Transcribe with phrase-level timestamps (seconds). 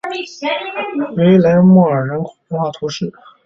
[1.15, 3.13] 维莱莫尔人口变化图示